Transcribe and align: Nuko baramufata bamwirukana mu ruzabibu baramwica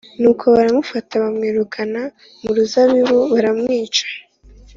Nuko 0.21 0.43
baramufata 0.55 1.13
bamwirukana 1.23 2.01
mu 2.43 2.51
ruzabibu 2.55 3.17
baramwica 3.33 4.05